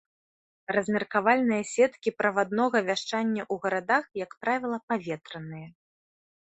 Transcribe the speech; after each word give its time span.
Размеркавальныя 0.75 1.63
сеткі 1.73 2.09
праваднога 2.21 2.77
вяшчання 2.89 3.43
ў 3.53 3.67
гарадах, 3.67 4.03
як 4.25 4.31
правіла, 4.47 4.77
паветраныя. 4.93 5.67